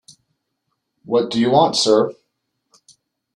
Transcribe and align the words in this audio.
What 1.05 1.29
do 1.29 1.39
you 1.39 1.51
want, 1.51 1.75
sir? 1.75 2.09